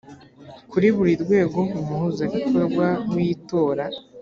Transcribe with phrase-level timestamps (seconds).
[0.71, 3.85] kuri buri rwego umuhuzabikorwa w itora